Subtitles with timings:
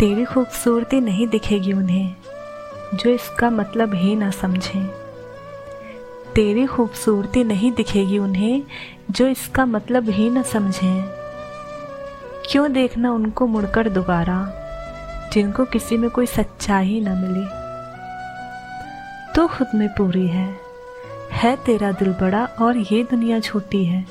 [0.00, 2.14] तेरी खूबसूरती नहीं दिखेगी उन्हें,
[2.94, 4.86] जो इसका मतलब ही ना समझें।
[6.34, 8.62] तेरी खूबसूरती नहीं दिखेगी उन्हें,
[9.10, 11.02] जो इसका मतलब ही न समझें।
[12.50, 14.52] क्यों देखना उनको मुड़कर दोबारा,
[15.32, 17.46] जिनको किसी में कोई सच्चाई न मिली?
[19.34, 20.56] तो खुद में पूरी है
[21.32, 24.06] है तेरा दिल बड़ा और ये दुनिया छोटी है।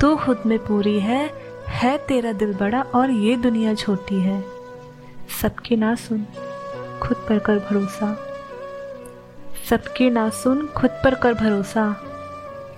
[0.00, 4.44] तो खुद में पूरी है है तेरा दिल बड़ा और ये दुनिया छोटी है।
[5.42, 6.26] सबकी ना सुन,
[7.02, 8.16] खुद पर कर भरोसा।
[9.70, 11.92] सबकी ना सुन, खुद पर कर भरोसा,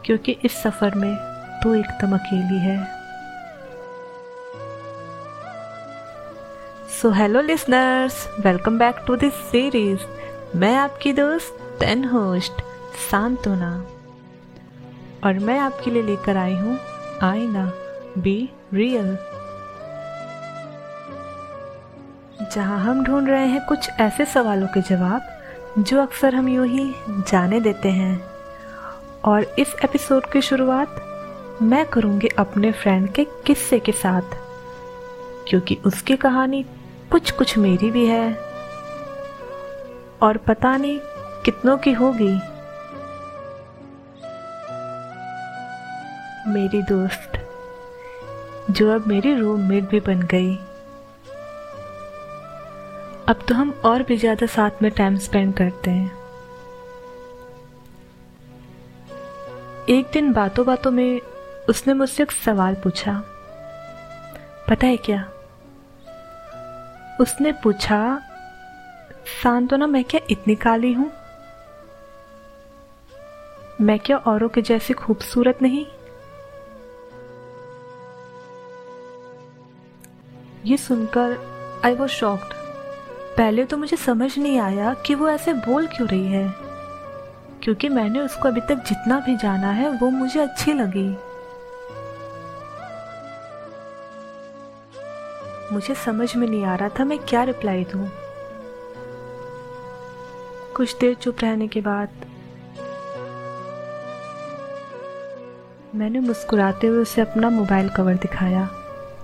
[0.05, 1.15] क्योंकि इस सफ़र में
[1.63, 2.77] तू एकदम अकेली है।
[6.89, 10.01] So hello listeners welcome back to this series
[10.57, 12.63] मैं आपकी दोस्त एंड होस्ट
[13.11, 13.87] सांत्वना।
[15.25, 16.79] और मैं आपके लिए लेकर आई हूँ
[17.23, 17.73] आईना
[18.19, 19.17] बी रियल
[22.55, 25.23] जहाँ हम ढूंढ रहे हैं कुछ ऐसे सवालों के जवाब,
[25.79, 28.25] जो अक्सर हम यूँ ही जाने देते हैं।
[29.25, 34.37] और इस एपिसोड की शुरुआत मैं करूँगी अपने फ्रेंड के किस्से के साथ,
[35.49, 36.63] क्योंकि उसकी कहानी
[37.11, 38.33] कुछ कुछ मेरी भी है।
[40.23, 40.99] और पता नहीं
[41.45, 42.35] कितनों की होगी।
[46.51, 47.36] मेरी दोस्त
[48.71, 50.57] जो अब मेरी रूममेट भी बन गई।
[53.29, 56.13] अब तो हम और भी ज़्यादा साथ में टाइम स्पेंड करते हैं।
[59.89, 61.21] एक दिन बातों बातों में
[61.69, 63.23] उसने मुझसे एक सवाल पूछा।
[64.69, 65.29] पता है क्या?
[67.21, 68.23] उसने पूछा,
[69.43, 71.11] सांत्वना, मैं क्या इतनी काली हूँ?
[73.81, 75.87] मैं क्या औरों के जैसी खूबसूरत नहीं?
[80.67, 81.37] ये सुनकर
[81.85, 82.55] आई वॉज़ शॉक्ड
[83.37, 86.55] पहले तो मुझे समझ नहीं आया कि वो ऐसे बोल क्यों रही है।
[87.63, 91.09] क्योंकि मैंने उसको अभी तक जितना भी जाना है, वो मुझे अच्छी लगी।
[95.73, 98.09] मुझे समझ में नहीं आ रहा था मैं क्या रिप्लाई दूँ।
[100.77, 102.09] कुछ देर चुप रहने के बाद
[105.95, 108.69] मैंने मुस्कुराते हुए उसे अपना मोबाइल कवर दिखाया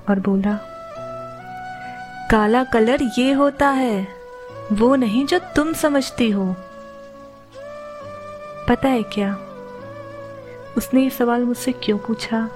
[0.08, 0.58] और बोला
[2.32, 4.08] काला कलर ये होता है,
[4.72, 6.44] वो नहीं जो तुम समझती हो।
[8.68, 9.32] पता है क्या?
[10.76, 12.48] उसने ये सवाल मुझसे क्यों पूछा?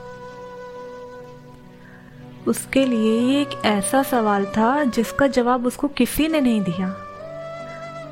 [2.47, 6.89] उसके लिए ये एक ऐसा सवाल था जिसका जवाब उसको किसी ने नहीं दिया।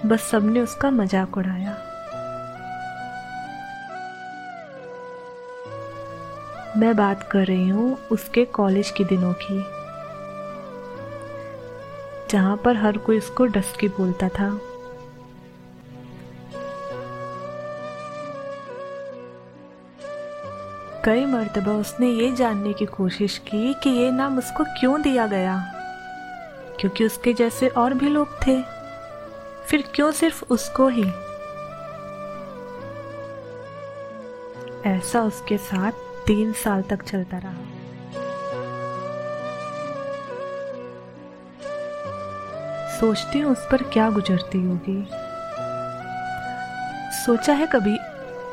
[0.06, 1.76] बस सबने उसका मज़ाक उड़ाया।
[6.76, 9.83] मैं बात कर रही हूँ उसके कॉलेज के दिनों की।
[12.34, 14.60] जहाँ पर हर कोई उसको डस्की बोलता था।
[21.04, 25.72] कई मरतबा उसने ये जानने की कोशिश की कि ये नाम उसको क्यों दिया गया?
[26.80, 28.62] क्योंकि उसके जैसे और भी लोग थे।
[29.66, 31.06] फिर क्यों सिर्फ़ उसको ही?
[34.90, 35.92] ऐसा उसके साथ
[36.26, 37.73] तीन साल तक चलता रहा।
[42.94, 45.04] सोचती हूँ उस पर क्या गुजरती होगी।
[47.16, 47.96] सोचा है कभी,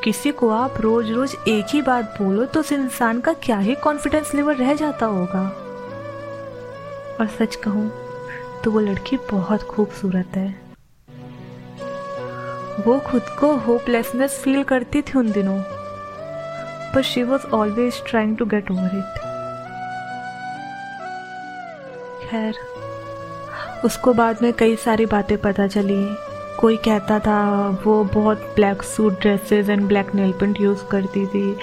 [0.04, 3.74] किसी को आप रोज रोज एक ही बात बोलो तो उस इंसान का क्या ही
[3.74, 5.42] कॉन्फिडेंस लेवल रह जाता होगा।
[7.20, 7.90] और सच कहूँ
[8.64, 10.48] तो वो लड़की बहुत खूबसूरत है।
[12.86, 15.58] वो खुद को होपलेसनेस फील करती थी उन दिनों,
[16.94, 19.20] पर she was always trying to get over it
[22.22, 22.54] खैर
[23.84, 26.16] उसको बाद में कई सारी बातें पता चली।
[26.60, 31.56] कोई कहता था, वो बहुत black suit dresses and black nail paint use करती थी।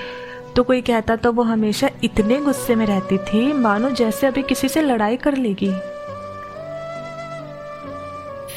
[0.56, 4.70] तो कोई कहता था वो हमेशा इतने गुस्से में रहती थी, मानो जैसे अभी किसी
[4.70, 5.72] से लड़ाई कर लेगी।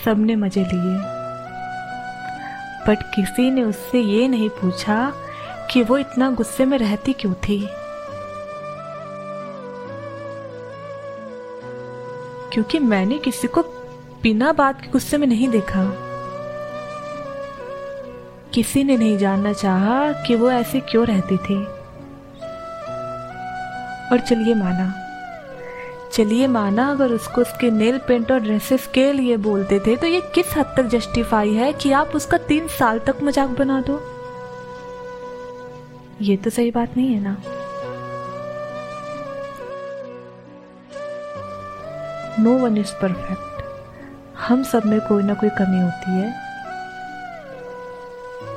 [0.05, 0.97] सबने मज़े लिए।
[2.89, 5.13] बट किसी ने उससे ये नहीं पूछा
[5.71, 7.69] कि वो इतना गुस्से में रहती क्यों थी?
[12.53, 13.63] क्योंकि मैंने किसी को
[14.23, 15.85] बिना बात के गुस्से में नहीं देखा।
[18.55, 21.57] किसी ने नहीं जानना चाहा कि वो ऐसे क्यों रहती थी।
[24.13, 24.93] और चलिए माना
[26.13, 30.21] चलिए माना अगर उसको उसके नेल पेंट और ड्रेसेस के लिए बोलते थे तो ये
[30.35, 34.01] किस हद तक जस्टिफाई है कि आप उसका तीन साल तक मज़ाक बना दो?
[36.21, 37.37] ये तो सही बात नहीं है ना।
[42.41, 43.63] नो वन इज़ परफेक्ट
[44.39, 46.35] हम सब में कोई ना कोई कमी होती है।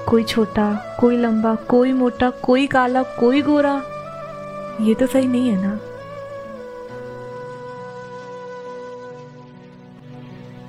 [0.06, 3.82] कोई छोटा, कोई लंबा, कोई मोटा, कोई काला, कोई गोरा,
[4.82, 5.80] ये तो सही नहीं है ना?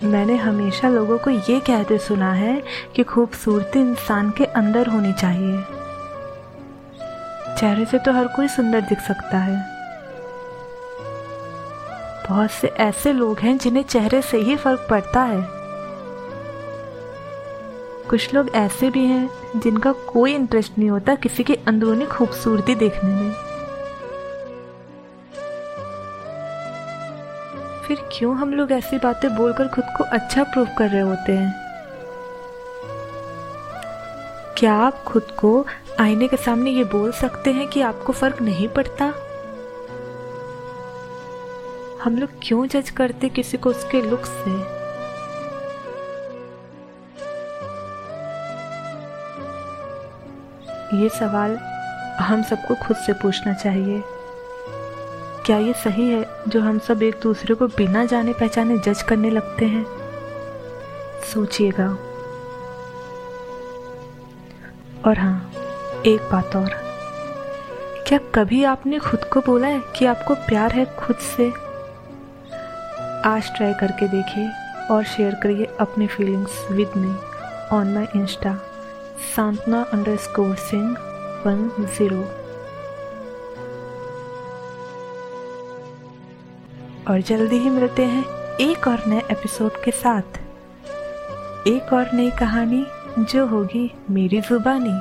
[0.05, 2.63] मैंने हमेशा लोगों को ये कहते सुना है
[2.95, 5.63] कि खूबसूरती इंसान के अंदर होनी चाहिए।
[7.59, 9.76] चेहरे से तो हर कोई सुंदर दिख सकता है।
[12.29, 15.49] बहुत से ऐसे लोग हैं जिन्हें चेहरे से ही फ़र्क पड़ता है।
[18.11, 23.11] कुछ लोग ऐसे भी हैं जिनका कोई इंटरेस्ट नहीं होता किसी की अंदरूनी खूबसूरती देखने
[23.11, 23.33] में।
[27.89, 31.55] फिर क्यों हम लोग ऐसी बातें बोलकर खुद को अच्छा प्रूव कर रहे होते हैं?
[34.59, 35.67] क्या आप खुद को
[36.01, 39.15] आईने के सामने ये बोल सकते हैं कि आपको फ़र्क नहीं पड़ता?
[42.07, 44.51] हम लोग क्यों जज करते किसी को उसके लुक से?
[50.97, 51.57] ये सवाल
[52.21, 54.03] हम सबको खुद से पूछना चाहिए।
[55.47, 59.31] क्या ये सही है जो हम सब एक दूसरे को बिना जाने पहचाने जज करने
[59.31, 59.87] लगते हैं?
[61.35, 61.89] सोचिएगा।
[65.07, 65.53] और हाँ
[66.07, 66.71] एक बात और।
[68.07, 71.66] क्या कभी आपने खुद को बोला है कि आपको प्यार है खुद से?
[73.27, 74.51] आज ट्राई करके देखिए
[74.91, 77.15] और शेयर करिए अपनी feelings with me
[77.77, 78.55] on my insta
[79.35, 79.83] Santana
[80.17, 80.91] underscore Singh
[81.47, 82.21] one zero
[87.13, 88.25] और जल्दी ही मिलते हैं
[88.61, 90.39] एक और नए एपिसोड के साथ।
[91.69, 92.87] एक और नई कहानी
[93.19, 94.99] जो होगी मेरी जुबानी।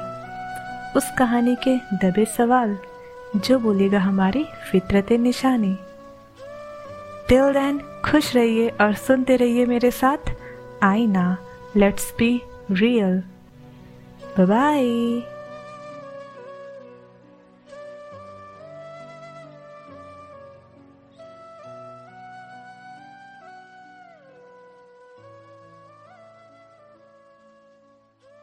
[0.98, 2.77] उस कहानी के दबे सवाल
[3.36, 5.77] जो बोलेगा हमारी फितरत निशानी।
[7.30, 10.33] टिल देन खुश रहिए और सुनते रहिए मेरे साथ
[10.83, 11.25] आई ना
[11.77, 12.30] लेट्स बी
[12.72, 13.22] रियल
[14.39, 14.83] बाय